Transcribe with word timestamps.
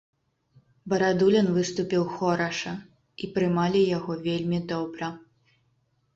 Барадулін 0.93 1.51
выступіў 1.57 2.05
хораша, 2.15 2.73
і 3.23 3.31
прымалі 3.37 3.81
яго 3.97 4.19
вельмі 4.27 4.59
добра. 4.75 5.13